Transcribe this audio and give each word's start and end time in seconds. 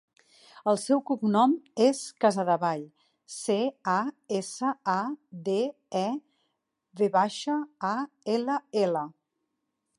El 0.71 0.77
seu 0.83 1.01
cognom 1.09 1.51
és 1.87 1.99
Casadevall: 2.25 2.81
ce, 3.35 3.57
a, 3.97 3.99
essa, 4.41 4.73
a, 4.95 4.97
de, 5.49 5.59
e, 6.03 6.05
ve 7.03 7.11
baixa, 7.19 7.59
a, 7.95 7.97
ela, 8.39 8.61
ela. 8.87 9.09